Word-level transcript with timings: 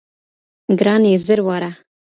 ګراني! 0.79 1.11
زر 1.25 1.39
واره 1.47 1.71